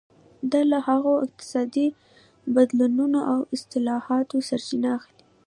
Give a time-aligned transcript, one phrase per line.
[0.51, 1.87] دا له هغو اقتصادي
[2.55, 5.23] بدلونونو او اصلاحاتو سرچینه اخلي.